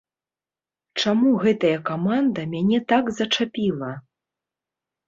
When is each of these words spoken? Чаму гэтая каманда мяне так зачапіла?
Чаму 1.03 1.33
гэтая 1.45 1.75
каманда 1.91 2.41
мяне 2.55 2.81
так 2.95 3.13
зачапіла? 3.21 3.97